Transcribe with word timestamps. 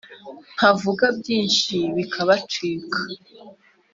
ntavuga 0.55 1.05
byinshi 1.19 1.75
bikabacika 1.95 2.99